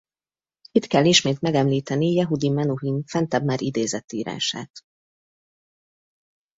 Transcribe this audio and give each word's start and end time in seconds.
Itt 0.71 0.85
kell 0.87 1.05
ismét 1.05 1.41
megemlíteni 1.41 2.11
Yehudi 2.13 2.49
Menuhin 2.49 3.03
fentebb 3.05 3.43
már 3.43 3.61
idézett 3.61 4.11
írását. 4.11 4.71